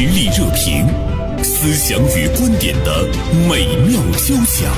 [0.00, 0.86] 实力热评，
[1.42, 3.04] 思想与观点的
[3.48, 4.72] 美妙交响。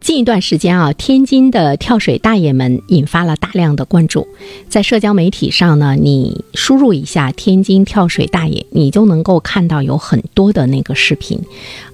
[0.00, 4.28] 近一段时间啊，天津的跳水大爷们引发了大量的关注。
[4.68, 11.40] 在社交媒体上呢，你输入一下“天津跳水大爷”，你就能够看到有很多的那个视频。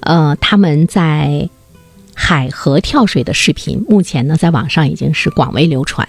[0.00, 1.48] 呃，他们在
[2.18, 6.08] 海河跳水的视频，目前呢在网上已经是广为流传，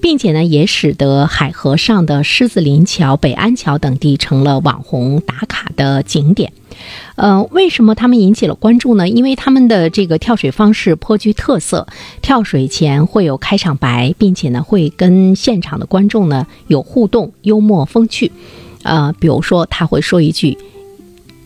[0.00, 6.52] 并且呢也使得海河上的狮子林桥、北安桥等地成了网红打卡的景点。
[7.16, 9.06] 呃，为什么他们引起了关注呢？
[9.08, 11.86] 因为他们的这个跳水方式颇具特色，
[12.22, 18.32] 跳水前会有开场白，并且呢会跟现场的观众呢有互动，幽默风趣。
[18.82, 20.56] 呃，比如说他会说一句：“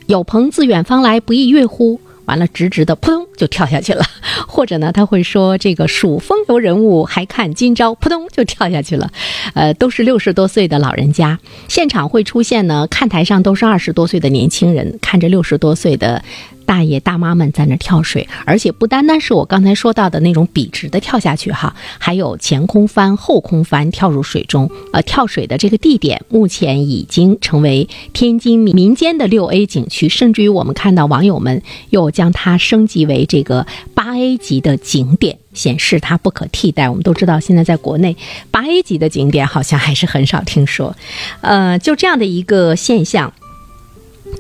[0.07, 4.05] 有朋自远方来，不亦乐乎。”完了，直直的扑通就跳下去了，
[4.47, 9.11] 或者呢，他会说这个数风流人物，还看今朝，扑通就跳下去了，
[9.55, 16.23] 呃，都是六十多岁的老人家，现场会出现呢，看台上都是二十多岁的年轻人，看着六十多岁的。
[16.67, 24.71] 大爷大妈们在那跳水，而且不单单是我刚才说到的那种笔直的跳下去哈，还有前空翻、后空翻跳入水中。
[24.93, 36.91] 呃，跳水的这个地点目前已经成为天津民间的六 A 景区，甚至于我们看到网友们又将它升级为这个八 A 级的景点，显示它不可替代。
[36.91, 38.17] 我们都知道，现在在国内
[38.51, 40.97] 八 A 级的景点好像还是很少听说。
[41.41, 43.33] 呃，就这样的一个现象。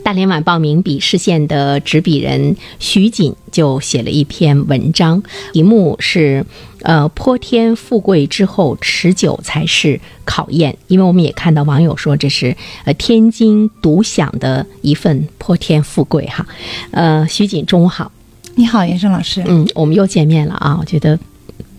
[0.02, 6.46] 大连晚报名笔视线的执笔人徐锦就写了一篇文章，题目是
[6.82, 10.76] “呃，泼天富贵之后，持久才是考验”。
[10.86, 16.46] 因为我们也看到网友说这是呃天津独享的一份泼天富贵哈。
[16.92, 18.12] 呃，徐锦，中午好。
[18.54, 19.42] 你好，严生老师。
[19.46, 20.76] 嗯，我们又见面了啊！
[20.80, 21.18] 我觉得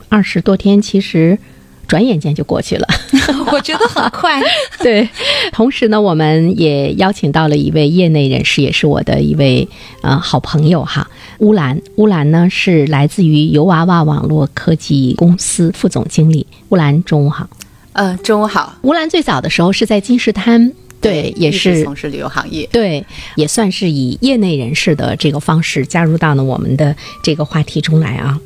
[0.10, 1.38] 二十多天其实。
[1.88, 2.88] 转眼间就过去了，
[3.52, 4.42] 我觉得很快。
[4.80, 5.08] 对，
[5.54, 9.68] 同时呢，我们也邀请到了一位业内人士，也是我的一位
[10.02, 11.82] 呃好朋友哈，乌兰。
[11.96, 16.46] 乌兰呢是来自于油娃娃网络科技公司副总经理。
[16.70, 17.50] 乌兰，中午好。
[17.94, 18.76] 呃，中午好。
[18.82, 28.38] 乌兰最早的时候是在金石滩，对，也是从事旅游行业，对，也算是以业内人士的这个方式加入到了我们的这个话题中来啊。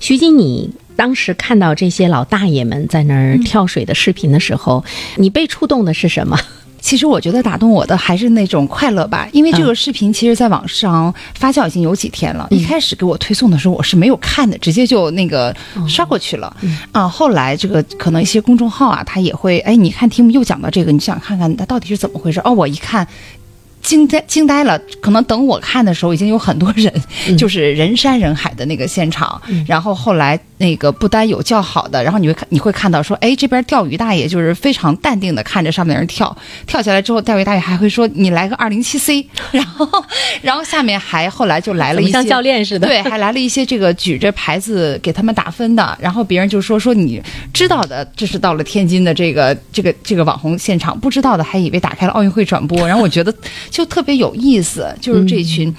[0.00, 0.72] 徐经理。
[0.96, 4.84] 当时看到这些老大爷们在那儿跳水的视频的时候，
[5.16, 6.36] 你被触动的是什么？
[6.78, 12.46] 其实我觉得打动我的还是那种快乐吧，因为这个视频其实在网上发酵已经有几天了。
[12.50, 15.52] 一开始给我推送的时候，我是没有看的，直接就那个
[15.88, 16.54] 刷过去了。
[16.92, 22.40] 啊，后来这个可能一些公众号啊，他也会哎，你看题目又讲到这个，你想看看它到底是怎么回事？
[22.44, 23.06] 哦，我一看。
[23.82, 26.92] 惊呆惊呆了，可能等我看的时候，已经有很多人，
[27.38, 29.40] 就是人山人海的那个现场。
[29.64, 36.36] 然后后来那个不单有叫好的，然后你会看你会看到说，哎，这边钓鱼大爷就是非常淡定的看着上面的人跳，
[36.66, 39.88] 跳下来之后，钓鱼大爷还会说你来个二零七 C， 然后
[40.42, 53.32] 然后下面还后来就来了一些像教练似的，对，还来了一些这个举着牌子给他们打分的，然后别人就说说你知道的，这是到了天津的这个这个这个网红现场，不知道的还以为打开了奥运会转播，然后我觉得。
[53.68, 55.74] 就特别有意思，就是这群，嗯，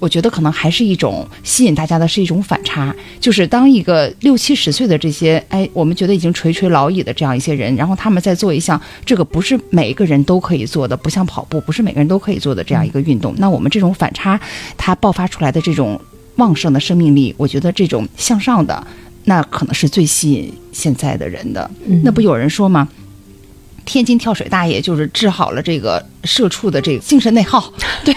[0.00, 14.40] 我觉得可能还是一种吸引大家的是一种反差，就是当一个六七十岁的这些，哎，我们觉得已经垂垂老矣的这样一些人，然后他们在做一项这个不是每一个人都可以做的，不像跑步，不是每个人都可以做的这样一个运动，那我们这种反差，
[14.76, 16.00] 它爆发出来的这种
[16.36, 18.86] 旺盛的生命力，我觉得这种向上的，
[19.24, 21.70] 那可能是最吸引现在的人的。
[22.02, 22.88] 那不有人说吗？
[23.88, 27.72] 天津跳水大爷就是治好了这个社畜的这个精神内耗，
[28.04, 28.14] 对，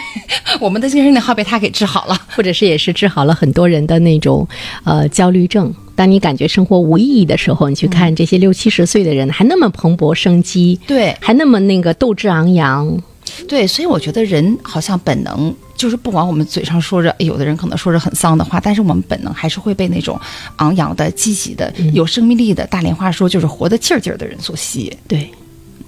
[0.59, 4.45] 我们的精神内耗被他给治好了，或者是也是治好了很多人的那种
[4.83, 5.73] 呃焦虑症。
[5.95, 13.01] 当你感觉生活无意义的时候，你去看这些六七十岁的人还那么蓬勃生机，对，还那么那个斗志昂扬，
[13.47, 20.19] 对，所以我觉得人好像本能就是不管我们嘴上说着，有的人可能说着很丧的话，但是我们本能还是会被那种
[20.57, 25.29] 昂扬的、积极的、有生命力的大连话说就是活得劲儿劲儿的人所吸引，对。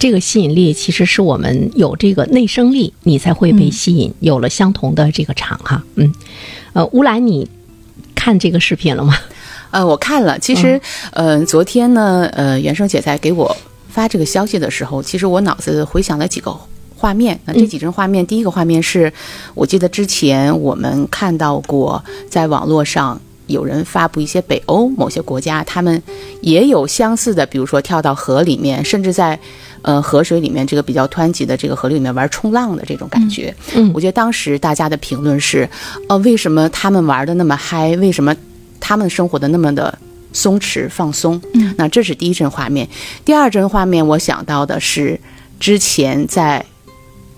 [0.04, 4.14] 这个吸引力其实是我们有这个内生力，你才会被吸引。
[4.20, 6.14] 有了相同的这个场哈，嗯，
[6.74, 7.48] 呃，乌兰，你
[8.14, 9.18] 看这个视频了吗？
[9.72, 10.38] 呃，我看了。
[10.40, 10.78] 其实，
[11.14, 13.56] 呃，昨天呢，呃，袁生姐在给我
[13.88, 16.54] 发这个消息的时候，其实我脑子回想了几个
[16.98, 17.40] 画面。
[17.46, 19.14] 那这几帧画面，第一个画面是
[19.54, 23.18] 我记得之前我们看到过，在网络上
[23.48, 26.04] 有人发布一些北欧某些国家，他们
[26.42, 29.40] 也有相似的，比如说跳到河里面，甚至在。
[29.84, 35.70] 呃，河水里面这个比较湍急的这个河流里面玩冲浪的这种感觉，嗯，我觉得当时大家的评论是，
[36.08, 37.96] 呃，为什么他们玩的那么嗨？
[37.98, 38.34] 为什么
[38.80, 39.98] 他们生活的那么的
[40.32, 41.40] 松弛放松。
[41.54, 42.88] 嗯，那这是第一帧画面。
[43.26, 45.20] 第二帧画面，我想到的是
[45.60, 46.66] 之前在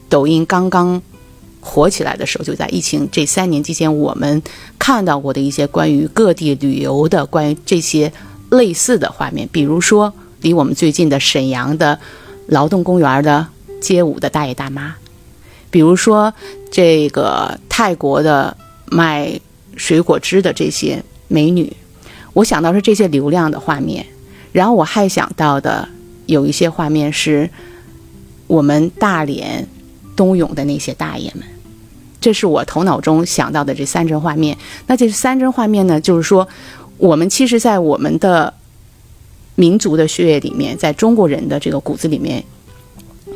[0.08, 1.02] 抖音刚刚
[1.60, 4.40] 火起来的时候，就在疫情这三年期间，我们
[4.78, 8.14] 看到过的一些关于各地旅游的、关于这些
[8.52, 12.00] 类似的画面，比如说离我们最近的沈阳的
[12.48, 13.48] 劳动公园的
[13.82, 14.96] 街舞的大爷大妈，
[15.70, 16.34] 比如说
[16.72, 18.56] 这个泰国的
[18.86, 19.40] 卖
[19.76, 21.76] 水果汁的这些美女，
[22.34, 24.06] 我想到是这些流量的画面，
[24.52, 25.88] 然后我还想到的
[26.26, 27.50] 有一些画面是
[28.48, 29.68] 我们大连
[30.16, 31.44] 冬泳的那些大爷们。
[32.22, 34.58] 这是我头脑中想到的这三帧画面。
[34.88, 36.48] 那这三帧画面呢，就是说，
[36.98, 38.52] 我们其实，在我们的
[39.56, 42.44] 民族的血液里面，在中国人的这个骨子里面，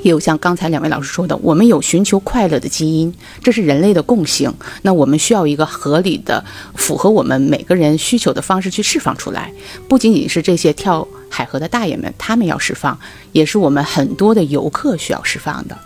[0.04, 3.14] 也有像刚才两位老师说的，我们有寻求快乐的基因，
[3.44, 4.54] 这是人类的共性。
[4.82, 6.44] 那我们需要一个合理的、
[6.76, 9.52] 符合我们每个人需求的方式去释放出来。
[9.88, 13.00] 不仅仅是这些跳海河的大爷们，他们要释放，
[13.32, 15.78] 也是我们很多的游客需要释放的。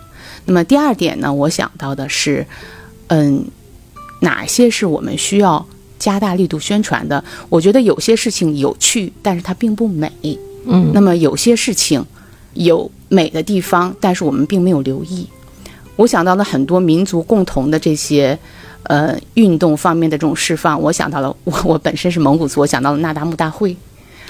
[0.46, 2.46] 那么第二点呢，我想到的是。
[3.08, 3.46] 嗯，
[4.22, 5.68] 哪些是我们需要
[6.00, 7.24] 加大力度宣传的？
[7.50, 10.12] 我觉得有些事情有趣，但是它并不美。
[10.66, 12.06] 嗯，那么有些事情
[12.54, 15.28] 有美的地方，但是我们并没有留意。
[15.96, 18.38] 我想到了很多民族共同的这些
[18.84, 20.82] 呃运动方面的这种释放。
[20.82, 23.76] 我想到了 我我本身是蒙古族，我想到了那达慕大会。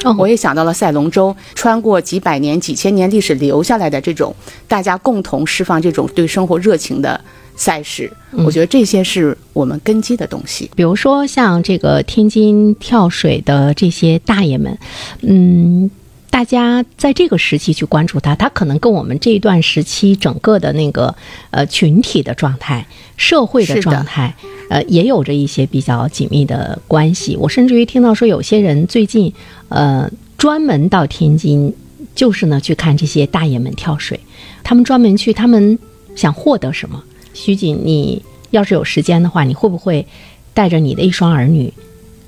[0.03, 4.35] 哦，我也想到了赛龙舟，穿过几百年、几千年历史留下来的这种
[4.67, 7.19] 大家共同释放这种对生活热情的。
[7.55, 10.69] 赛事，我觉得这些是我们根基的东西。
[10.75, 14.77] 比如说像这个天津跳水的这些大爷们，
[15.21, 15.89] 嗯，
[16.29, 21.15] 大家在这个时期去关注他，他可能跟我们这一段时期整个的那个
[21.51, 22.85] 呃群体的状态、
[23.17, 24.33] 社会的状态，
[24.69, 27.37] 呃，也有着一些比较紧密的关系。
[27.37, 29.31] 我甚至于听到说，有些人最近
[29.69, 31.71] 呃专门到天津，
[32.15, 34.19] 就是呢去看这些大爷们跳水，
[34.63, 35.77] 他们专门去，他们
[36.15, 37.03] 想获得什么？
[37.33, 38.21] 徐锦，你
[38.51, 40.05] 要是有时间的话，你会不会
[40.53, 41.73] 带着你的一双儿女，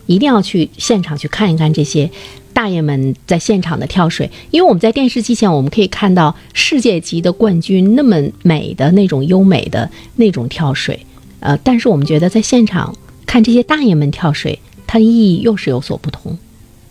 [0.05, 2.09] 一定要去现场去看一看这些
[2.53, 4.29] 大爷们在现场的跳水？
[4.51, 11.05] 因为我们在电视机前，我们可以看到世界级的冠军那么美的那种优美的那种跳水，
[11.39, 14.57] 呃，但是我们觉得在现场看这些大爷们跳水，
[14.87, 16.37] 它的意义又是有所不同。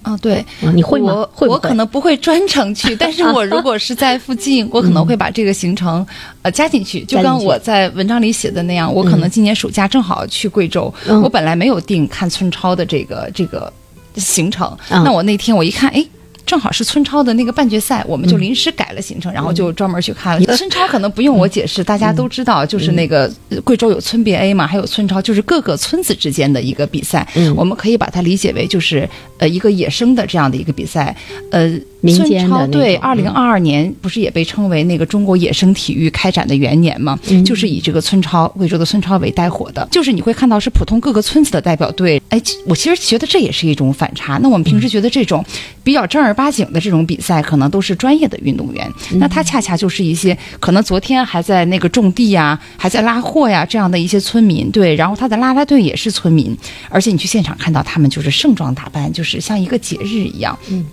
[0.04, 1.12] 啊，对，你会吗？
[1.12, 6.06] 我会我可能不会专程去， 但是我如果是在附近，我可能会把这个行程
[6.42, 7.04] 呃加进去。
[7.04, 10.92] 就跟我在文章里写的那样，我可能今年暑假正好去贵州，
[11.22, 13.72] 我本来没有定看村超的这个这个
[14.16, 16.06] 行程，那我那天我一看，哎。
[16.46, 20.56] 正好是村超的那个半决赛，我们就临时改了行程，然后就专门去看了。
[20.56, 23.32] 村超可能不用我解释，大家都知道，就是那个
[23.64, 27.26] 贵州有村别 A 嘛，还有村超，就是各个村子之间的一个比赛。
[27.56, 29.08] 我们可以把它理解为就是
[29.38, 31.16] 呃一个野生的这样的一个比赛。
[31.50, 31.78] 呃，
[32.12, 37.18] 村超对，二零二二年不是也被称为那个中国野生体育开展的元年嘛？
[37.44, 39.88] 就是以这个村超贵州的村超为带火的。
[39.90, 42.20] 就是你会看到是普通各个村子的代表队。
[42.28, 44.38] 哎，我其实觉得这也是一种反差。
[44.42, 45.42] 那我们平时觉得这种
[45.82, 46.34] 比较正儿。
[46.34, 56.56] 八经的这种比赛，可能都是专业的运动员，那他恰恰就是一些可能昨天还在那个种地呀，还在拉货呀这样的一些村民，对，然后他的拉拉队也是村民，
[56.88, 60.84] 而且你去现场看到他们就是盛装打扮，就是像一个节日一样，嗯。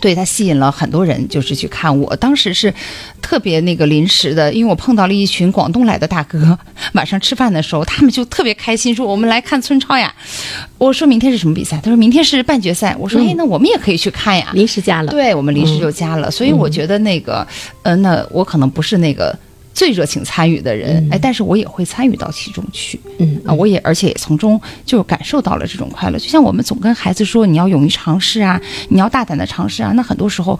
[0.00, 1.96] 对他吸引了很多人，就是去看。
[2.00, 2.72] 我当时是
[3.20, 6.58] 特别那个临时的，因为我碰到了一群广东来的大哥。
[6.94, 10.14] 晚上吃饭的时候，他们就特别开心，说我们来看村超呀。
[10.78, 11.80] 我说明天是什么比赛？
[11.82, 12.96] 他说明天是半决赛。
[12.98, 14.50] 我说哎，那我们也可以去看呀。
[14.54, 16.30] 临时加了，对我们临时就加了。
[16.30, 17.46] 所以我觉得那个，
[17.82, 19.36] 呃，那我可能不是那个。
[19.78, 26.18] 最热情参与的人，哎，但是我也会参与到其中去，嗯啊，我也而且也从中就感受到了这种快乐。
[26.18, 29.92] 就像我们总跟孩子说，你要勇于尝试啊，你要大胆的尝试啊。
[29.94, 30.58] 那很多时候，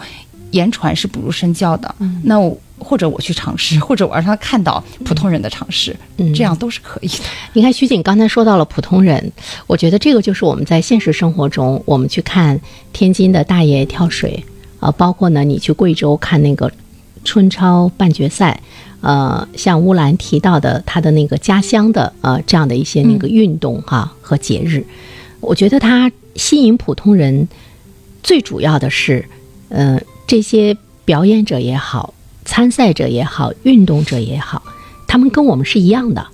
[0.53, 1.93] 言传是不如身教的。
[2.23, 5.97] 那我或者我去尝试，或者我让他看到普通人的尝试，
[6.33, 7.25] 这样都是可以的。
[7.55, 9.33] 你看，徐锦刚才说到了普通人，
[9.67, 12.61] 我觉得这个就是我们在现实生活中，我们去看
[12.93, 14.45] 天津的大爷跳水，
[14.79, 16.71] 啊，包括呢，你去贵州看那个
[17.29, 18.61] 春超半决赛。
[19.01, 24.85] 呃，像乌兰提到的，他的那个家乡的呃这样的一些那个运动哈和节日，
[25.39, 27.47] 我觉得他吸引普通人
[28.25, 29.25] 最主要的是，
[29.69, 32.13] 呃，这些表演者也好，
[32.45, 34.61] 参赛者也好，运动者也好，
[35.07, 36.27] 他们跟我们是一样的，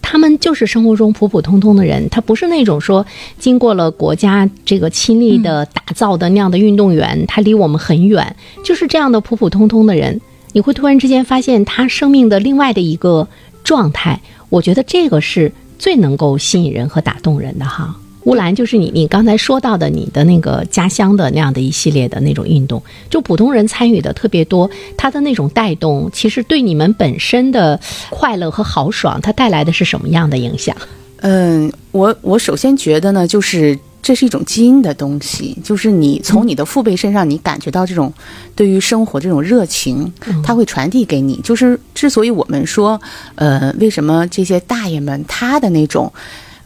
[0.00, 3.04] 他们就是生活中普普通通的人，他不是那种说
[3.38, 10.18] 经过了国家这个亲力的打造的那样的运动员，他离我们很远，就是这样的普普通通的人。
[10.52, 13.26] 你会突然之间发现他生命的另外的一个
[13.62, 17.94] 状态，我觉得这个是最能够吸引人和打动人的哈。
[18.24, 30.76] 乌兰就是你，你刚才说到的你的那个家乡的那样的一系列的那种运动，就普通人参与的特别多，它的那种带动，其实对你们本身的快乐和豪爽，它带来的是什么样的影响？
[31.20, 38.12] 嗯，我我首先觉得呢，就是这是一种基因的东西，就是你从你的父辈身上，你感觉到这种
[38.54, 40.12] 对于生活这种热情，
[40.44, 41.40] 它会传递给你。
[41.42, 43.00] 就是之所以我们说，
[43.34, 46.12] 呃，为什么这些大爷们他的那种。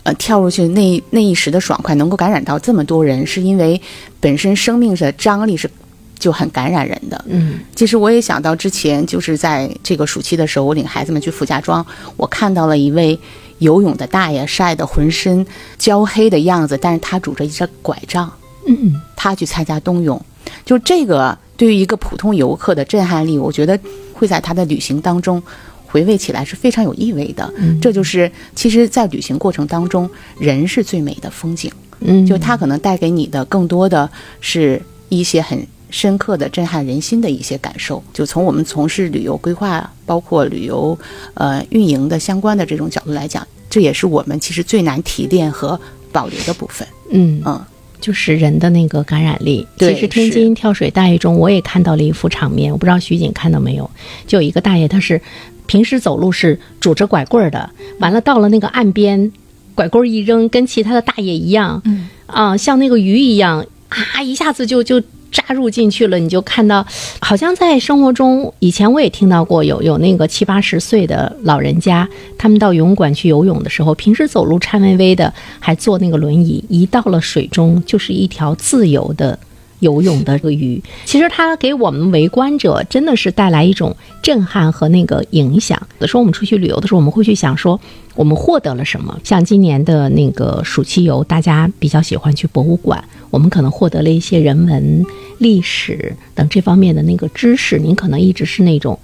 [0.05, 3.81] 呃，跳入去那那一时的爽快，能够感染到这么多人，是因为
[4.19, 5.71] 本身生命的张力是
[6.19, 7.25] 就很感染人的。
[7.29, 11.87] 嗯，其实我也想到之前就是在这个暑期的时候，我领孩子们去傅家庄，
[12.17, 13.17] 我看到了一位
[13.63, 15.47] 游泳的大爷，晒得浑身
[15.79, 18.31] 焦黑的样子，但是他拄着一只拐杖，
[18.67, 20.21] 嗯，他去参加冬泳，
[20.65, 23.79] 就这个对于一个普通游客的震撼力，我觉得
[24.13, 25.43] 会在他的旅行当中。
[25.85, 31.71] 回味起来是非常有意味的，嗯这就是其实，在旅行过程当中，人是最美的风景。
[32.01, 34.09] 嗯，就他可能带给你的更多的
[34.41, 38.03] 是一些很深刻的、震撼人心的一些感受。
[38.15, 40.99] 就从我们从事旅游规划，包括旅游
[41.35, 45.81] 呃运营的相关的这种角度来讲，这也是我们其实最难提炼和
[46.13, 46.87] 保留的部分。
[47.11, 47.65] 嗯嗯。
[48.03, 49.65] 就是人的那个感染力。
[49.79, 53.89] 对其实天津跳水大爷中，我也看到了一幅场面，我不知道徐锦看到没有？
[54.27, 55.23] 就有一个大爷，他是
[55.69, 59.31] 平时走路是拄着拐棍儿的，完了到了那个岸边，
[59.77, 65.01] 拐棍儿一扔，跟其他的大爷一样，嗯啊，像那个鱼一样啊，一下子就就
[65.33, 66.19] 扎入进去了。
[66.19, 66.87] 你就看到，
[67.21, 72.09] 好像在生活中，以前我也听到过有有那个七八十岁的老人家，
[72.39, 79.37] 他们到游泳馆去游泳的时候，平时走路颤巍巍的，还坐那个轮椅，一到了水中就是一条自由的。
[79.83, 85.81] 游泳的这个鱼，其实它给我们围观者真的是带来一种震撼和那个影响。
[85.99, 87.79] 有时候我们出去旅游的时候，我们会去想说，
[88.15, 89.21] 我们获得了什么？
[89.25, 95.05] 像今年的那个暑期游，大家比较喜欢去博物馆，我们可能获得了一些人文、
[95.39, 97.77] 历史等这方面的那个知识。
[97.77, 98.97] 您可能一直是那种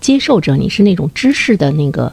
[0.00, 2.10] 接受者，你是那种知识的那个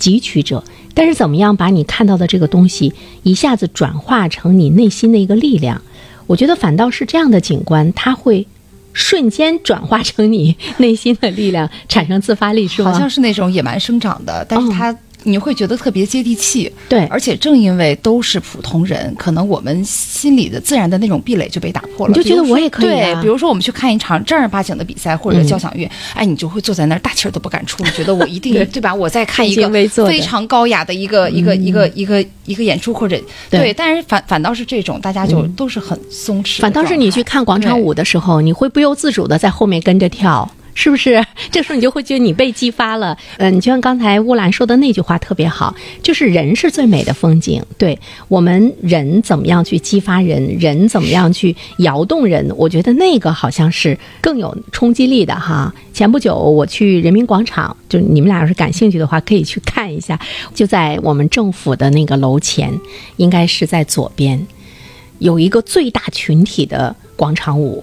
[0.00, 0.64] 汲取者。
[0.92, 5.80] 但是怎么样把你看到的这个东西一下子转化成你内心的一个力量？
[6.28, 8.46] 我觉得反倒是这样的景观，它会
[8.92, 12.92] 瞬间转化成你内心的力量，产生自发力，是吗？
[12.92, 14.96] 好像是那种野蛮生长的，但是它。
[15.28, 22.14] 你会觉得特别接地气，对，而且正因为都是普通人，可能我们心里的自然的那种壁垒就被打破了。
[22.14, 28.94] 你就觉得我也可以、啊，对，比如说我们去看一场正儿八经的比赛或者交响乐，嗯、哎，你就会坐在那儿大气儿都不敢出，觉得我一定 对吧？
[28.94, 29.68] 我在看一个
[30.06, 33.20] 非常高雅的一个一个一个一个一个演出或者
[33.50, 36.60] 对，但是反反倒是这种大家就都是很松弛。
[36.60, 40.50] 反倒是你去看广场舞的时候，你会不由自主的在后面跟着跳。
[40.80, 41.20] 是不是？
[41.50, 43.18] 这时候你就会觉得你被激发了。
[43.38, 47.60] 嗯，你就像刚才乌兰说的那句话特别好，就是人是最美的风景。
[47.76, 55.74] 对我们人怎么样去激发人，人怎么样去摇动人，我觉得那个好像是更有冲击力的哈。
[55.92, 60.16] 前不久我去人民广场，就你们俩要是感兴趣的话，可以去看一下，
[60.54, 62.72] 就在我们政府的那个楼前，
[63.16, 64.46] 应该是在左边，
[65.18, 67.82] 有一个最大群体的广场舞。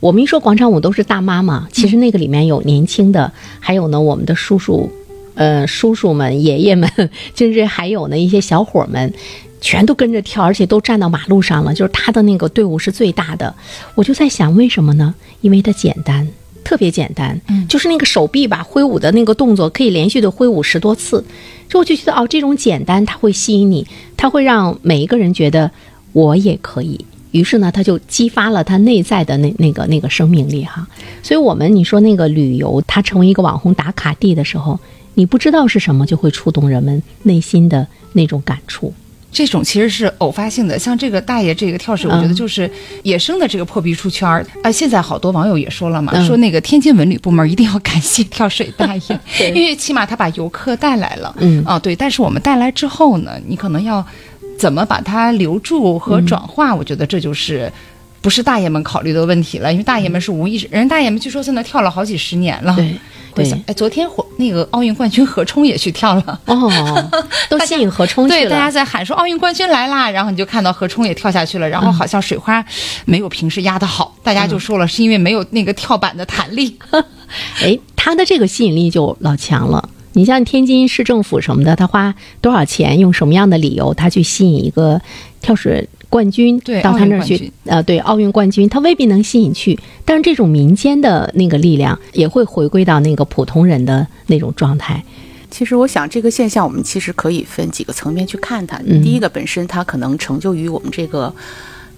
[0.00, 4.88] 我们一说广场舞都是大妈嘛，其实那个里面有年轻的，还有呢我们的叔叔，
[5.34, 6.88] 呃叔叔们、爷爷们，
[7.34, 9.12] 甚 至还有呢一些小伙们，
[9.60, 11.74] 全都跟着跳，而且都站到马路上了。
[11.74, 13.52] 就是他的那个队伍是最大的，
[13.96, 15.14] 我就在想为什么呢？
[15.40, 16.28] 因为它简单，
[16.62, 21.24] 特别简单，嗯，就是那个手臂吧挥舞的那个动作可以连续的挥舞十多次，
[21.68, 23.84] 这我就觉得哦，这种简单它会吸引你，
[24.16, 25.68] 它会让每一个人觉得
[26.12, 27.04] 我也可以。
[27.30, 30.86] 于是呢，他就激发了他内在的那那个那个生命力哈。
[31.22, 34.78] 所以，我们你说那个旅游，它成为一个网红打卡地的时候，
[35.14, 38.92] 你不知道是什么，就会触动人们内心的那种感触。
[39.30, 42.68] 这种其实是偶发性的，像这个大爷这个跳水，我觉得就是
[43.02, 44.44] 野生的这个破壁出圈儿。
[44.62, 49.20] 啊，现在好多网友也说了嘛，嗯说那个天津文旅部门一定要感谢跳水大爷，
[49.54, 51.36] 因为起码他把游客带来了。
[51.40, 51.94] 嗯啊，对。
[51.94, 54.04] 但是我们带来之后呢，你可能要。
[54.58, 56.74] 怎么把它留住和转化？
[56.74, 57.72] 我觉得这就是
[58.20, 62.74] 不是大爷们考虑的问题了，因为大爷们是无意识，人大爷们据说在那跳了好几十年了。
[62.74, 62.94] 对
[63.34, 67.10] 对，哎，昨天火那个奥运冠军何冲也去跳了，哦，
[67.48, 68.40] 都吸引何冲去了。
[68.40, 72.64] 对，大家在喊说奥运冠军来啦，然后你就看到何冲也跳下去了，然后好像水花
[73.04, 76.76] 没有平时压的好，大家就说了是因为没有那个跳板的弹力。
[77.62, 79.88] 哎，他的这个吸引力就老强了。
[80.12, 85.00] 你像天津市政府什么的，他花多少钱，用什么样的理由，他去吸引一个
[85.40, 87.52] 跳水冠军到他那儿去？
[87.64, 95.02] 呃，对，奥运冠军，他未必能吸引去，但是这种民间的那个力量也会回归到那个普通人的那种状态。
[95.50, 98.78] 其实我想这个现象，我们其实可以分几个层面去看它。
[98.86, 101.34] 嗯第一个，本身它可能成就于我们这个。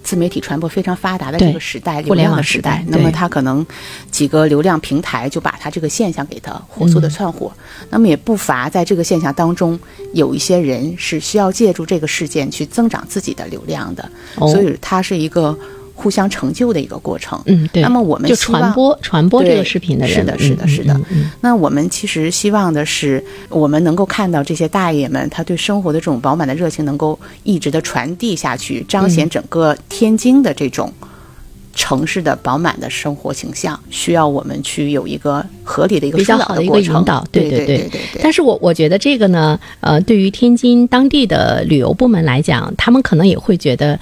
[0.03, 3.65] 自媒体传播非常发达的这个时代，互联网流量的时时代那么它可能
[4.09, 7.09] 几个流量平台就把它这个现象给它火速的嗯。
[7.09, 7.51] 窜火。
[7.89, 9.79] 那么也不乏在这个现象当中，
[10.13, 14.47] 有一些人是需要借助这个事件去增长自己的流量的，哦。
[14.47, 15.57] 所以它是一个
[16.01, 17.39] 互相成就的一个过程。
[17.45, 17.81] 嗯，对。
[17.83, 20.99] 那么我们就传播传播这个视频的人，是的，是的，嗯是的。
[21.41, 30.91] 那我们其实希望的是，我们能够看到这些大爷们，他对生活的这种饱满的热情，能够一直的传递下去，彰显整个天津的这种。
[31.73, 38.21] 城市的饱满的生活形象，需要我们去有一个合理的一个比较好的一个引导，对对对对对。
[38.21, 43.97] 但是我我觉得这个呢，呃，对于天津当地的旅游部门来讲，他们可能也会觉得。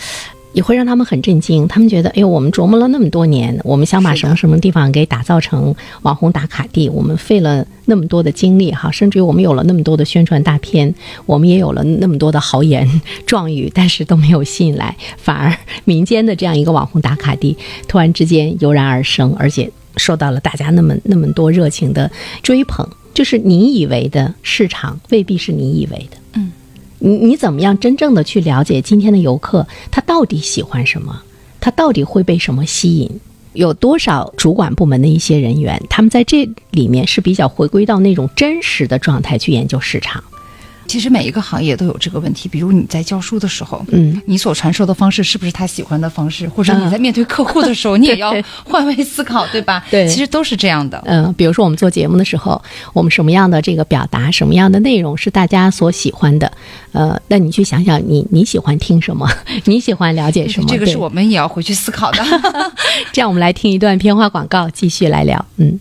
[0.53, 10.93] 也会让他们很震惊，他们觉得，哎呦，我们琢磨了那么多年，我们想把什么什么地方给打造成网红打卡地，我们费了那么多的精力哈，甚至于我们有了那么多的宣传大片，
[11.25, 17.55] 我们也有了那么多的豪言壮语，但是都没有吸引来，反而民间的这样一个网红打卡地，
[17.87, 22.09] 突然之间油然而生，而且受到了大家那么那么多热情的
[22.41, 22.87] 追捧。
[23.11, 26.17] 就是你以为的市场，未必是你以为的。
[26.33, 26.51] 嗯，
[26.99, 31.21] 你你怎么样真正的去了解今天的游客，他到底喜欢什么？
[31.59, 33.09] 他到底会被什么吸引？
[33.53, 40.23] 有多少主管部门的一些人员，他们在这里面是比较回归到那种真实的状态去研究市场？
[40.89, 46.49] 其实每一个行业都有这个问题，比如你在教书的时候，嗯，你所传授的方式是不是他喜欢的方式？
[46.49, 48.33] 或者你在面对客户的时候，你也 要
[48.65, 49.85] 换位思考，对吧？
[49.91, 50.99] 对其实都是这样的。
[51.05, 52.59] 嗯、比如说我们做节目的时候，
[52.91, 56.51] 我们什么样的这个表达，什么样的内容是大家所喜欢的？
[56.91, 59.29] 呃，那你去想想你，你喜欢听什么？
[59.65, 60.67] 你喜欢了解什么？
[60.67, 62.23] 这个是我们也要回去思考的。
[63.13, 65.45] 这样，我们来听一段片花广告，继续来聊。
[65.57, 65.79] 嗯。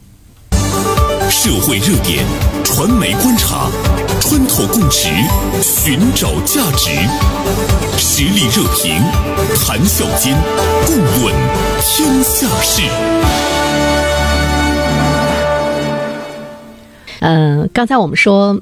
[1.31, 2.25] 社会热点，
[2.65, 3.71] 传媒观察，
[4.29, 5.09] 分头共识，
[5.63, 6.91] 寻找价值，
[7.97, 9.03] 实力热评，
[9.57, 10.37] 谈笑间，
[10.85, 11.35] 共论
[11.81, 12.83] 天下事。
[17.21, 18.61] 嗯，刚才我们说，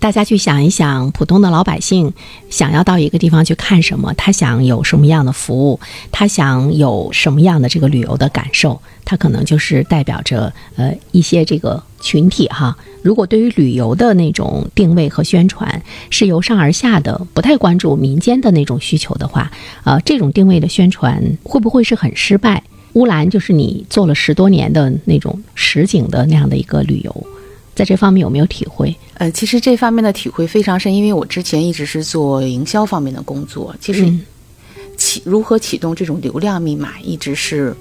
[0.00, 2.12] 大家去想一想，普通的老百姓
[2.50, 5.80] 想要到一个地方去看什么，他想有什么样的服务，
[6.12, 12.76] 他想有什么样的这个旅游的感受，他可能就是代表着呃一些这个群体哈。
[13.02, 19.50] 如果对于旅游的那种定位和宣传是由上而下的，不太关注民间的那种需求的话，
[19.84, 22.62] 呃，这种定位的宣传会不会是很失败？
[22.94, 27.26] 乌兰就是你做了十多年的那种实景的那样的一个旅游，
[27.78, 28.92] 在这方面有没有体会？
[29.14, 33.72] 呃，其实这方面的体会非常深，因为我之前一直是做营销方面的工作。
[33.80, 34.20] 其实嗯
[34.96, 37.72] 启如何启动这种流量密码，一直是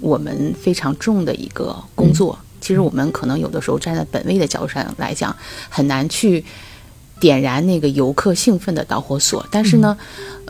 [0.00, 2.38] 我们非常重的一个工作。
[2.60, 5.34] 其实我们可能有的时候站在本位的角度上来讲，
[5.70, 6.44] 很难去
[7.18, 9.46] 点燃那个游客兴奋的导火索。
[9.50, 9.96] 但是呢，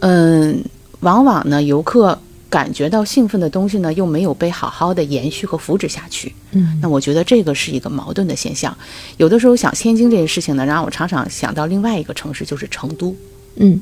[0.01, 0.61] 嗯、
[1.01, 2.21] 往往呢，游客
[2.53, 6.35] 感觉到兴奋的东西呢，又没有被好好的延续和扶持下去。
[6.51, 8.77] 嗯那我觉得这个是一个矛盾的现象。
[9.17, 13.17] 有的时候想天津这件事情呢，让我常常想到另外一个城市，就是成都。
[13.57, 13.81] 嗯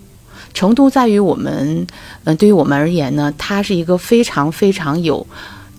[0.55, 1.85] 成都在于我们，
[2.23, 5.27] 嗯、对于我们而言呢，它是一个非常非常有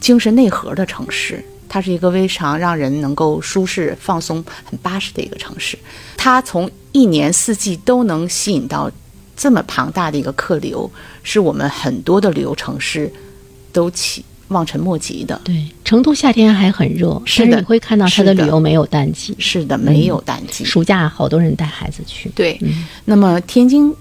[0.02, 1.42] 精神内核的城市。
[1.70, 5.80] 它是一个非常让人能够舒适、放松、很巴适的一个城市。
[6.18, 8.92] 它从一年四季都能吸引到
[9.42, 10.88] 这么庞大的一个客流，
[11.24, 13.12] 是我们很多的旅游城市
[13.72, 15.42] 都起望尘莫及的。
[15.44, 20.64] 对，成都夏天还很热，是的你会看到它的旅游没有淡季，是的，没有淡季。
[20.64, 22.30] 暑假好多人带孩子去。
[22.36, 23.92] 对，嗯那么天津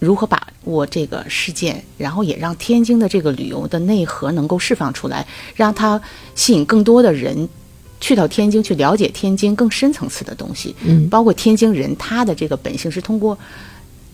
[0.00, 5.98] 如何把握这个事件，然后也让天津的这个旅游的内核能够释放出来，让它
[6.34, 7.48] 吸引更多的人
[8.00, 13.38] 去到天津去了解天津更深层次的东西，嗯包括天津人他的这个本性是通过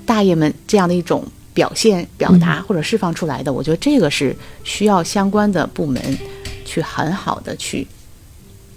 [0.06, 3.52] 大爷们这样的一种表现、表嗯达或者释放出来的。
[3.52, 4.34] 我觉得这个是
[4.64, 6.00] 需要相关的部门
[6.64, 7.86] 去很好的去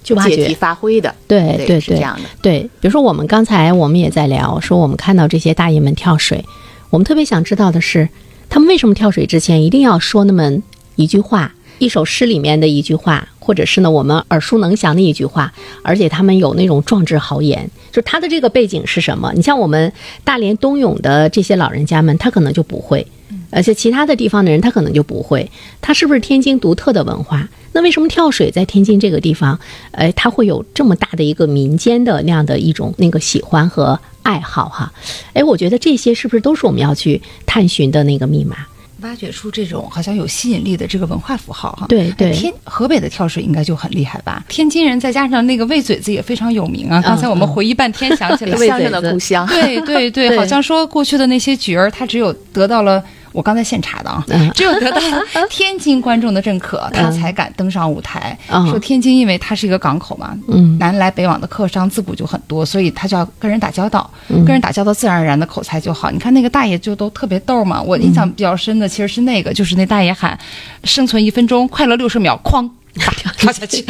[0.04, 0.56] 去挖借题掘。
[0.56, 1.14] 发挥的。
[1.28, 2.30] 对对对是这样的。
[2.42, 6.44] 对，比如说我们刚才我们也在聊，说我们看到这些大爷们跳水，
[6.90, 8.10] 我们特别想知道的是，
[8.50, 10.52] 他们为什么跳水之前一定要说那么
[10.96, 11.54] 一句话，
[11.84, 19.32] 一首诗里面的一句话，或者是呢我们耳熟能详的一句话，而且他们有那种壮志豪言，就他的这个背景是什么？
[19.36, 19.92] 你像我们
[20.24, 23.06] 大连东涌的这些老人家们，他可能就不会。
[23.50, 27.48] 而且其他的地方的人他可能就不会，他是不是天津独特的文化？
[27.74, 29.60] 那为什么跳水在天津这个地方，
[29.92, 34.92] 哎，它会有这么大的一个民间的那样的一种那个喜欢和爱好哈？
[35.34, 38.58] 哎，我觉得这些是不是都是我们要去探寻的那个密码？
[39.04, 41.86] 挖掘出这种好像有吸引力的这个文化符号哈。
[41.88, 44.44] 对对哎天河北的跳水应该就很厉害吧？
[44.50, 47.02] 天津人再加上那个喂嘴子也非常有名啊。
[47.06, 49.46] 刚才我们回忆半天想起来， 魏相声的嘴子故乡。
[49.54, 53.04] 对对对，对 好像说过去的那些角儿，他只有得到了。
[53.34, 55.02] 我刚才现查的啊，嗯只有得到
[55.50, 58.38] 天津观众的认可，他才敢登上舞台。
[58.50, 66.10] 嗯说天津因为它是一个港口嘛，嗯南来北往的客商自古就很多，所以他就要跟人打交道，嗯跟人打交道自然而然的口才就好。
[66.10, 70.38] 你看那个大爷就都特别逗嘛，我印象比较深的其实是那个，就是那大爷喊
[70.86, 72.70] “生存一分钟，快乐六十秒”，哐。
[73.00, 73.84] 啪跳下去，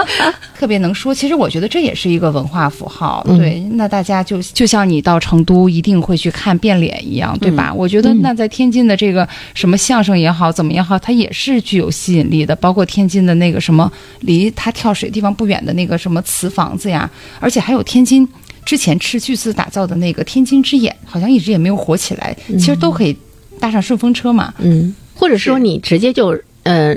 [0.58, 1.14] 特别能说。
[1.14, 3.22] 其实我觉得这也是一个文化符号。
[3.28, 7.72] 嗯对，那大家就就像你到成都一定会去看变脸一样，对吧？
[7.72, 12.56] 我觉得那在天津的这个什么相声也好，怎么也好，它也是具有吸引力的。
[12.56, 18.26] 包括天津的那个什么离他跳水地方不远的那个什么瓷房子呀，而且还有天津
[18.64, 22.34] 之前斥巨资打造的那个天津之眼，好像一直也没有火起来。
[22.48, 23.14] 其实都可以
[23.60, 24.54] 搭上顺风车嘛。
[24.58, 26.96] 嗯，或者说你直接就呃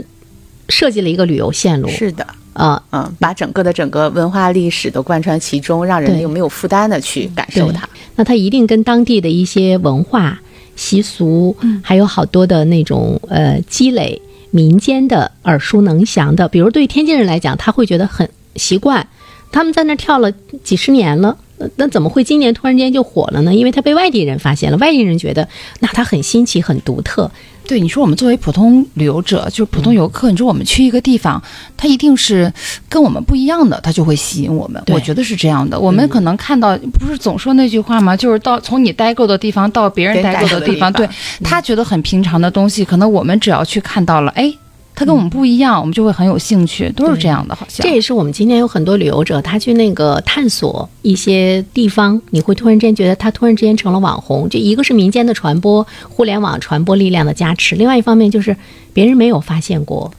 [0.69, 7.87] 设计了一个旅游线路，是的，嗯、嗯，把整个的整个文化历史都贯穿其中，让人又没有负担的去感受它。
[8.15, 10.39] 那它一定跟当地的一些文化
[10.75, 19.07] 习俗，还有好多的那种呃积累民间的耳熟能详的，比如对天津人来讲，他会觉得很习惯，
[19.51, 20.31] 他们在那儿跳了
[20.63, 21.37] 几十年了。
[21.57, 23.53] 那那怎么会今年突然间就火了呢？
[23.53, 25.47] 因为他被外地人发现了，外地人觉得
[25.81, 27.29] 那他很新奇、很独特。
[27.69, 31.39] 对，你说我们作为普通旅游者，就是普通游客，你说我们去一个地方，
[31.77, 32.51] 它一定是
[32.89, 34.83] 跟我们不一样的，它就会吸引我们。
[34.87, 35.79] 我觉得是这样的。
[35.79, 38.17] 我们可能看到，不是总说那句话吗？
[38.17, 41.07] 就是到从你待够的地方到别人待够的地方，对
[41.43, 44.51] 他觉得很平常的东西，可能我们只要去看到了，哎，
[44.99, 47.87] 它跟我们不一样，我们就会很有兴趣，都是这样的，好像。
[47.87, 54.49] 这也是我们今天有很多旅游者，他去那个探索一些地方，你会突然之间觉得他突然之间成了网红。
[54.49, 58.53] 这一个是民间的传播，互联网传播力量的加持；另外一方面就是
[58.91, 60.11] 别人没有发现过，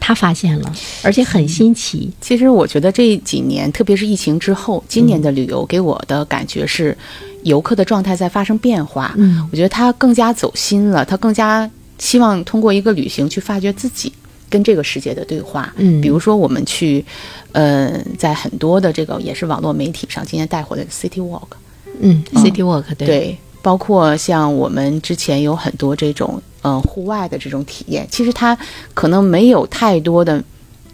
[0.00, 2.10] 他发现了，而且很新奇。
[2.18, 6.96] 其实我觉得这几年，特别是疫情之后，今年的旅游给我的感觉是，
[7.42, 9.12] 游客的状态在发生变化。
[9.18, 14.10] 嗯，我觉得他更加走心了，他更加希望通过一个旅行去发掘自己
[14.52, 15.72] 跟这个世界的对话。
[15.76, 16.00] 嗯。
[16.02, 17.04] 比如说我们去，
[17.52, 21.56] 呃，在很多的这个也是网络媒体上今天带火的 City Walk，
[22.00, 23.06] 嗯，City Walk 对。
[23.06, 28.56] 对，包括像我们之前有很多这种嗯、呃户外的这种体验，其实它
[28.94, 30.42] 可能没有太多的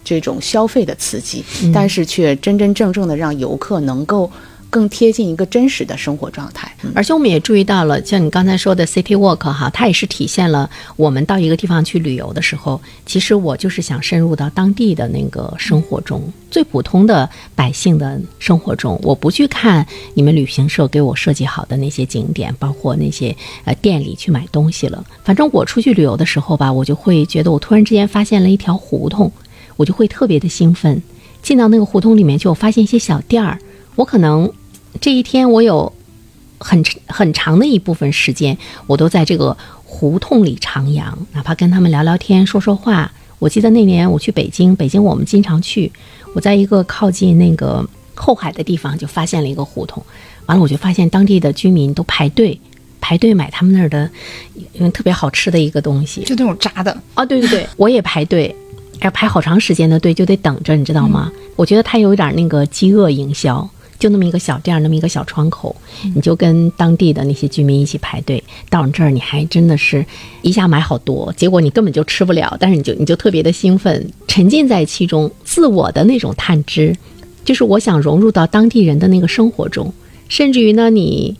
[0.04, 1.44] 这种消费的刺激，
[1.74, 4.30] 但是却真真正正的让游客能够
[4.70, 6.70] 更贴近一个真实的生活状态。
[6.94, 18.98] 而且我们也注意到了，像你刚才说的 City Walk 哈，它也是体现了我们到一个地方去旅游的时候，其实我就是想深入到当地的那个生活中，最普通的百姓的生活中。
[19.02, 25.04] 我不去看你们旅行社给我设计好的那些景点，包括那些呃店里去买东西了。
[25.24, 29.30] 反正我出去旅游的时候吧，我就会觉得我突然之间发现了一条胡同，
[29.76, 31.02] 我就会特别的兴奋。
[31.40, 33.58] 进到那个胡同里面去，我发现一些小店儿，
[33.98, 34.48] 我可能
[35.00, 35.92] 这一天我有
[36.60, 38.56] 很很长的一部分时间，
[38.86, 43.10] 我都在这个胡同里徜徉，哪怕跟他们聊聊天、说说话。
[43.40, 45.90] 我记得那年我去北京，北京我们经常去，
[46.32, 47.84] 我在一个靠近那个
[48.14, 50.00] 后海的地方就发现了一个胡同，
[50.46, 52.60] 完了我就发现当地的居民都排队
[53.00, 54.08] 排队买他们那儿的
[54.78, 58.54] 嗯特别好吃的一个东西，就那种炸的，啊，对对对，我也排队，
[59.00, 61.32] 要排好长时间的队，就得等着，你知道吗？
[61.56, 65.74] 我觉得他有一点那个饥饿营销，就那么一个小店儿，那么一个小窗口，
[66.14, 70.04] 你就跟当地的那些居民一起排队，到你这儿你还真的是
[70.42, 76.96] 一下买好多，结果你根本就吃不了，但是你就你就特别的兴奋，沉浸在其中，自我的那种探知，
[77.44, 79.92] 就是我想融入到当地人的那个生活中，
[80.28, 81.36] 甚至于呢，你。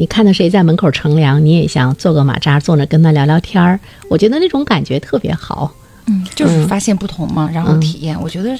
[0.00, 3.80] 你看到谁在门口乘凉，你也想做个马扎，坐那跟他聊聊天儿。
[4.08, 5.74] 我觉得那种感觉特别好。
[6.06, 8.16] 嗯，就是发现不同嘛，然后嗯体验。
[8.22, 8.56] 我觉得，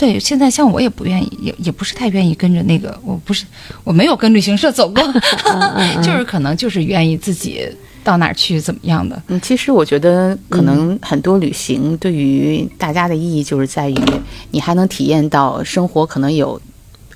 [0.00, 3.44] 对，现在像我也不愿意，也也不是太愿意跟着那个，我不是，
[3.84, 5.02] 我没有跟旅行社走过，
[6.02, 7.68] 就是可能就是愿意自己
[8.02, 9.22] 到哪儿去怎么样的。
[9.26, 13.96] 嗯，其实我觉得可能很多旅行对于大家的意义就是在于
[14.50, 16.58] 你还能体验到生活可能有。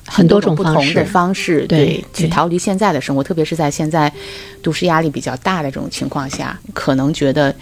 [0.06, 4.12] 很多种不同的方式，对对去逃离现在的生活，特别是在现在
[4.60, 7.56] 都市压力比较大的这种情况下，可能觉得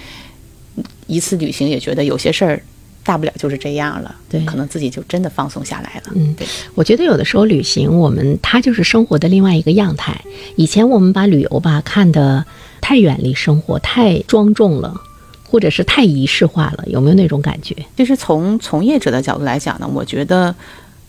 [1.06, 2.60] 一次旅行也觉得有些事儿
[3.04, 6.12] 大不了就是这样了，对可能自己就真的放松下来了。
[6.14, 10.20] 嗯对，我觉得有的时候旅行，我们它就是生活的另外一个样态。
[10.56, 12.44] 以前我们把旅游吧看得
[12.80, 15.00] 太远离生活，太庄重了，
[15.48, 17.74] 或者是太仪式化了，有没有那种感觉？
[17.96, 20.54] 其实从从业者的角度来讲呢，我觉得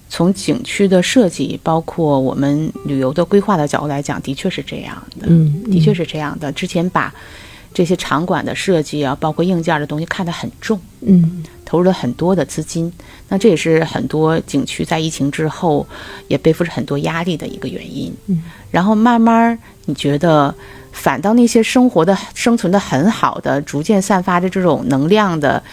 [0.10, 5.28] 从景区的设计，包括我们旅游的规划的角度来讲，的确是这样的。
[5.28, 6.52] 嗯，的确是这样的。
[6.52, 7.14] 之前把
[7.74, 11.44] 这些场馆的设计啊，包括硬件的东西看得很重，嗯
[11.74, 12.94] 投入了很多的资金。
[13.30, 15.88] 那这也是很多景区在疫情之后
[16.28, 18.14] 也背负着很多压力的一个原因。
[18.28, 20.54] 嗯，然后慢慢你觉得，
[20.92, 25.64] 反倒那些生活的生存的很好的、逐渐散发着这种能量的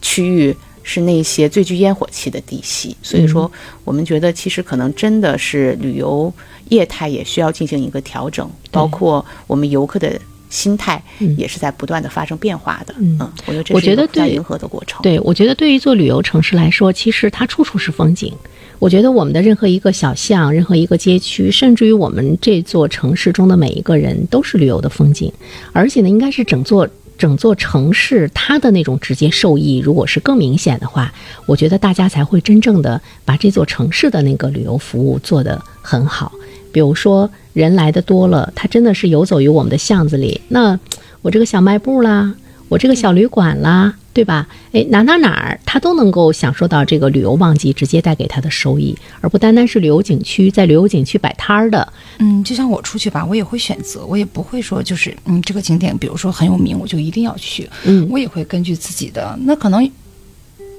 [0.00, 0.56] 区域。
[0.84, 3.48] 是那些最具烟火气的地系，所以说
[3.84, 6.32] 我们觉得其实可能真的是旅游
[6.70, 10.20] 业态也需要进行一个调整，包括我们游客的
[10.52, 11.02] 心态
[11.38, 12.94] 也是在不断的发生变化的。
[12.98, 15.00] 嗯我觉得这是一个比较对迎合的过程。
[15.02, 18.32] 对，我觉得对于做旅游城市来说，其实它处处是风景。
[18.78, 25.32] 我觉得我们的任何一个小巷、任何一个街区，甚至于我们这座城市中的每一个人，都是旅游的风景。
[25.72, 26.86] 而且呢，应该是整座
[27.16, 31.12] 整座城市它的那种直接受益，如果是更明显的话，
[31.46, 36.32] 我觉得大家才会真正的把这座城市的那个旅游服务做得很好。
[36.72, 40.78] 比如说，人来的多了，他真的是游走于我们的巷子里，那
[41.22, 42.34] 我这个小卖部啦，
[42.68, 44.48] 我这个小旅馆啦，对吧？
[44.72, 51.92] 哎，哪哪哪儿，他都能够享受到这个旅游旺季直接带给他的收益，而不单单是旅游景区在旅游景区摆摊儿的。
[52.18, 57.68] 嗯，就像我出去吧，我也会选择，我也不会说就是嗯这个景点，比如说很有名，我就一定要去。
[57.84, 59.88] 嗯我也会根据自己的，那可能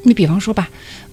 [0.04, 0.68] 你比方说吧，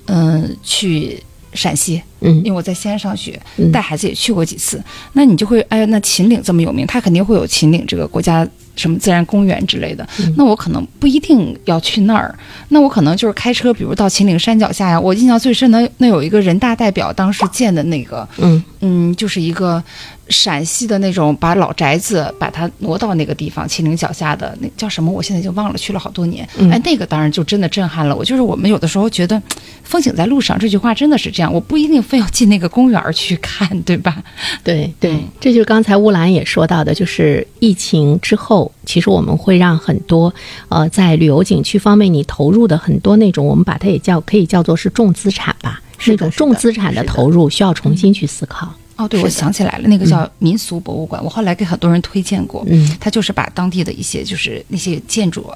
[0.06, 2.36] 嗯、去陕西，嗯。
[2.44, 4.82] 因为我在西安上学嗯，带孩子也去过几次，
[5.12, 10.34] 那你就会哎呀，那秦岭这么有名，它肯定会有秦岭这个国家什么自然公园之类的，嗯。
[10.36, 12.34] 那我可能不一定要去那儿，
[12.68, 18.62] 那我可能就是开车，比如到秦岭山脚下呀，我印象最深的那有一个人大代表当时建的那个，嗯。
[18.82, 19.82] 嗯，就是一个
[20.30, 25.10] 陕西的那种，把老宅子把它挪到那个地方，秦岭脚下的那叫什么？
[25.10, 26.48] 我现在已经忘了，去了好多年。
[26.56, 28.24] 嗯哎，那个当然就真的震撼了我。
[28.24, 29.42] 就是我们有的时候觉得，
[29.82, 34.22] 风景在路上这句话真的是这样，我不一定非要进那个公园去看，对吧？
[34.62, 40.32] 对对嗯，这就是刚才乌兰也说到的，就是疫情之后，其实我们会让很多
[40.68, 48.72] 呃在旅游景区方面你投入的很多那种，我们把它也叫可以叫做是重资产吧，是一种重资产的投入需要重新去思考。
[49.04, 52.64] 哦，对，我想起来了，那个叫民俗博物馆，我后来给很多人推荐过。
[52.68, 55.50] 嗯它就是把当地的一些就是那些建筑。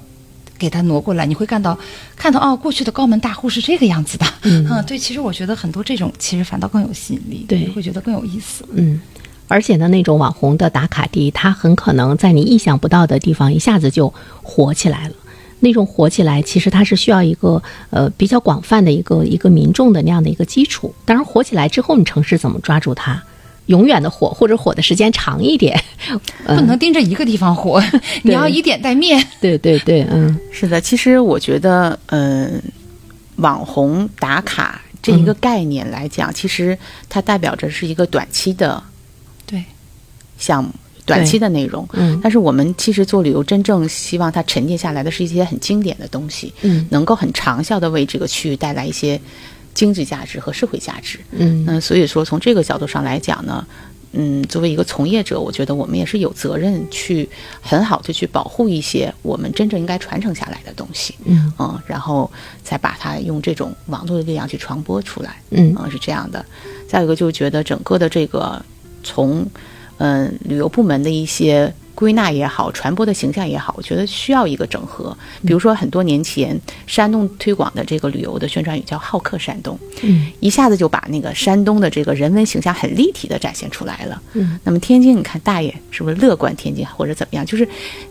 [0.57, 1.76] 给它挪过来，你会看到，
[2.14, 4.24] 看到哦，过去的高门大户是这个样子的。
[4.42, 8.64] 嗯 对，其实我觉得很多这种其实反倒更有吸引力，对你会觉得更有意思。
[8.72, 9.00] 嗯，
[9.48, 15.14] 而且呢，那种网红的打卡地，它很可能在你意想不到的地方一下子就火起来了。
[15.59, 20.94] 那种火起来，其实它是需要一个呃比较广泛的一个一个民众的那样的一个基础。
[21.04, 23.20] 当然，火起来之后，你城市怎么抓住它？
[23.66, 25.79] 永远的火，或者火的时间长一点。
[26.46, 27.83] 不能盯着一个地方火，
[28.22, 29.27] 你要以点带面。
[29.40, 32.62] 对对对，嗯是的，其实我觉得，嗯、
[33.37, 38.83] 网红打卡这一个嗯概念来讲，其实它代表着是一个短期的
[39.46, 39.64] 对，
[40.38, 40.70] 项目。
[41.07, 49.20] 短期的内容，嗯但是我们其实做旅游，真正希望它沉淀下来的是一些很经典的东西，嗯能够很长效的为这个区域带来一些
[49.74, 51.18] 经济价值和社会价值。
[51.32, 51.64] 嗯。
[51.66, 53.66] 那，所以说从这个角度上来讲呢，
[54.12, 57.28] 嗯，作为一个从业者，我觉得我们也是有责任去
[57.60, 61.52] 很好的去保护一些我们真正应该传承下来的东西，嗯。
[61.58, 62.30] 嗯，然后
[62.62, 65.74] 再把它用这种网络的力量去传播出来，嗯。
[65.78, 66.44] 嗯，是这样的。
[66.88, 68.64] 再有一个就是觉得整个的这个
[69.02, 69.44] 从
[69.98, 75.16] 嗯旅游部门的一些归纳也好，传播的形象也好，我觉得需要一个整合。
[75.46, 84.20] 比如说很多年前，山东推广的这个旅游的宣传语叫“好客山东”，嗯一下子就把那个山东的这个人文形象很立体的展现出来了。
[84.33, 87.46] 嗯，那么天津，你看大爷是不是乐观天津或者怎么样？
[87.46, 87.66] 就是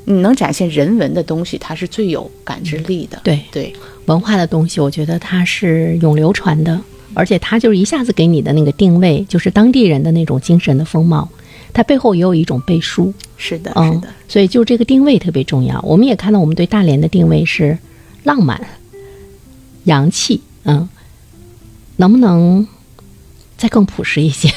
[0.05, 3.19] 你能展现人文的东西，它是最有感知力的。
[3.23, 3.73] 对对，
[4.05, 6.79] 文化的东西，我觉得它是永流传的，
[7.13, 11.27] 而且它就是一下子给你的那个定位，就是当地人的那种精神的风貌，
[11.73, 13.13] 它背后也有一种背书。
[13.37, 15.81] 是的，是嗯的，，所以就这个定位特别重要。
[15.81, 17.77] 我们也看到，我们对大连的定位是
[18.23, 18.65] 浪漫、
[19.83, 20.87] 洋气，嗯，
[21.97, 22.65] 能不能
[23.57, 24.49] 再更朴实一些？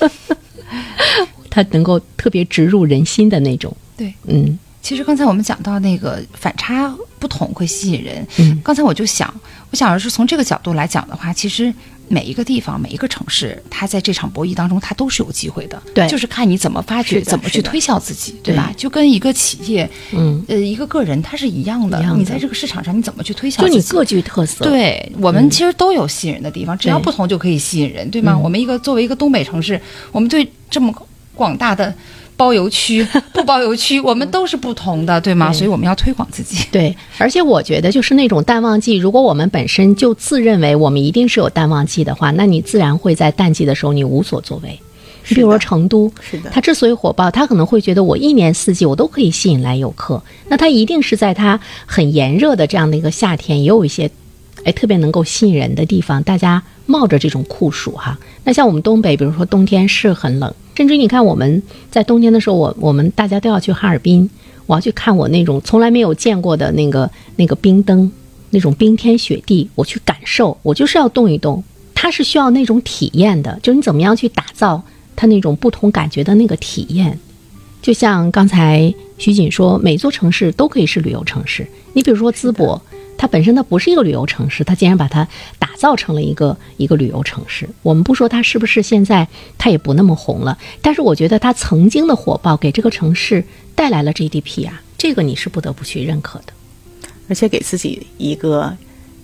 [1.50, 9.32] 它能够特别植入人心的那种，对，嗯其实刚才我们讲到那个反差不同会吸引人，嗯刚才我就想，
[9.70, 11.72] 我想要是从这个角度来讲的话，其实
[12.08, 15.82] 每一个地方、每一个城市，它在这场博弈当中，它都是有机会的。
[15.94, 18.70] 对就是看你怎么发掘，怎么去推销自己，对吧？
[18.72, 21.98] 对就跟一个企业，嗯，呃，一个个人，它是一样的。
[21.98, 23.76] 一样的你在这个市场上，你怎么去推销自己？
[23.76, 28.32] 就你各具特色，，对我们其实都有吸引人的地方，只要不同就可以吸引人，对吗？
[28.34, 29.80] 嗯我们一个作为一个东北城市，
[30.12, 30.94] 我们对这么
[31.34, 31.92] 广大的
[32.36, 35.48] 包邮区、 不包邮区，我们都是不同的， 对吗？
[35.50, 36.64] 对所以我们要推广自己。
[36.70, 44.78] 对，而且我觉得就是那种淡旺季，如果我们本身就自认为我们一定是有淡旺季的话，那你自然会在淡季的时候你无所作为。
[45.28, 54.08] 你比如说成都，是的它之所以火爆，它可能会觉得我一年四季我都可以吸引来游客，那它一定是在它很炎热的这样的一个夏天，也有一些
[54.62, 58.16] 哎特别能够吸引人的地方，大家冒着这种酷暑哈。
[58.46, 64.30] 那像我们东北，比如说冬天是很冷，甚至你看我们在冬天的时候，我我们大家都要去哈尔滨，
[64.66, 68.08] 我要去看我那种从来没有见过的那个那个冰灯，
[68.50, 71.62] 那种冰天雪地，我去感受，我就是要动一动。
[71.92, 74.80] 它是需要那种体验的，就是你怎么样去打造
[75.16, 77.18] 它那种不同感觉的那个体验。
[77.82, 81.66] 就像刚才徐锦说，每座城市都可以是旅游城市。
[81.94, 82.80] 你比如说淄博，
[83.18, 85.26] 它本身它不是一个旅游城市，它竟然把它
[85.58, 87.68] 打造成了一个一个旅游城市。
[87.82, 89.26] 我们不说它是不是现在
[89.56, 96.52] 它也不那么红了，但是我觉得它曾经的火爆给这个城市带来了 GDP 啊，这个你是不得不去认可的。
[97.28, 98.76] 而且给自己一个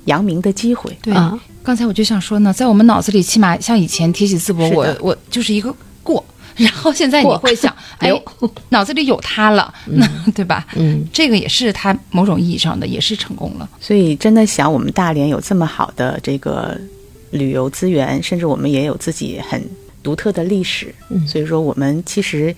[0.06, 0.96] 扬名的机会。
[1.00, 6.24] 对啊刚才我就想说呢，在我们脑子里，起码像以前提起淄博，我我就是一个过，
[6.56, 8.22] 然后现在你会想， 哎呦，
[8.70, 10.66] 脑子里有他了， 那对吧？
[10.76, 13.68] 嗯，这个也是他某种意义上的，也是成功了。
[13.80, 16.78] 所以真的想，我们大连有这么好的这个
[17.30, 19.62] 旅游资源，甚至我们也有自己很
[20.02, 20.94] 独特的历史。
[21.10, 22.54] 嗯所以说我们其实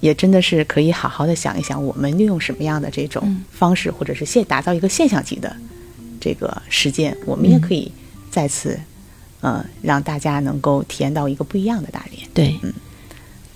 [0.00, 5.54] 也真的是可以好好的想一想，我们利用什么样的这种嗯方式，或者是现打造一个现象级的
[6.20, 7.90] 这个实践，我们也可以
[8.30, 8.78] 再次。
[9.42, 12.28] 呃，让大家能够体验到一个不一样的大连。
[12.34, 12.54] 对，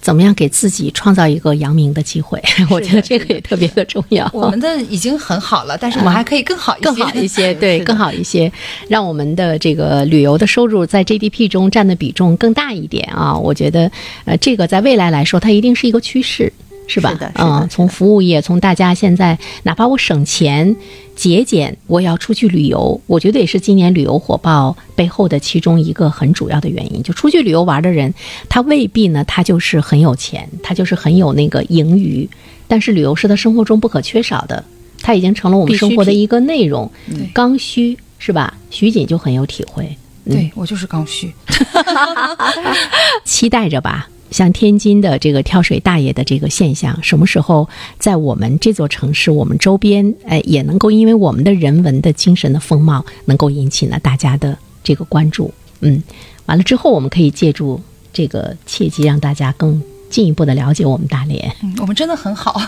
[0.05, 2.39] 怎么样给自己创造一个扬名的机会？
[2.69, 4.29] 我觉得这个也特别的重要。
[4.35, 8.53] 我们的已经很好了，但是我们还可以更好一些，更好一些，对，更好一些，
[8.87, 13.35] 让我们的这个旅游的收入在 GDP 中占的比重更大一点啊！
[13.35, 13.91] 我觉得，
[14.27, 16.53] 呃，这个在未来来说，它一定是一个趋势，
[16.87, 17.17] 是吧？
[17.35, 20.75] 嗯，从服务业，从大家现在哪怕我省钱
[21.17, 27.03] 节俭，我也要出去旅游，我觉得也是今年旅游火爆背后的其中一个很主要的原因。
[27.03, 28.13] 就出去旅游玩的人，
[28.49, 32.29] 他未必呢，他就是很有钱，他就是很有那个盈余，
[32.69, 34.65] 但是旅游是他生活中不可缺少的。
[35.07, 38.55] 它已经成了我们生活的一个内容，对刚需是吧？
[38.71, 39.95] 徐锦就很有体会，
[40.25, 41.31] 对我就是刚需。
[43.23, 44.09] 期待着吧。
[44.35, 47.69] 像天津的这个跳水大爷的这个现象，什么时候
[48.01, 55.55] 在我们这座城市、我们周边，哎，也能够因为我们的人文的精神的风貌，能够引起呢大家的这个关注。
[55.83, 56.03] 嗯，
[56.47, 57.81] 完了之后，我们可以借助
[58.13, 61.55] 这个契机，让大家更进一步的了解我们大连。
[61.63, 62.61] 嗯，我们真的很好。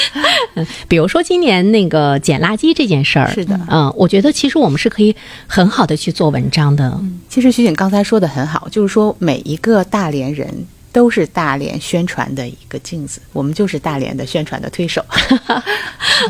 [0.88, 5.14] 比如说今年那个捡垃圾这件事儿，是的嗯，我觉得其实我们是可以
[5.46, 6.98] 很好的去做文章的。
[7.28, 15.04] 其实徐景刚才说的很好，就是说每一个大连人都是大连宣传的一个镜子，我们就是大连的宣传的推手。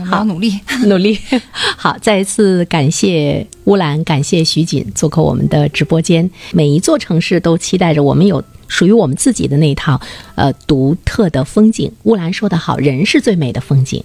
[0.01, 0.59] 我们要努力。
[0.87, 1.17] 努力。
[1.79, 6.29] 好，再一次感谢乌兰，感谢徐锦做客我们的直播间。
[6.51, 10.01] 每一座城市都期待着我们有属于我们自己的那一套
[10.35, 11.93] 呃独特的风景。
[12.03, 14.03] 乌兰说得好，人是最美的风景。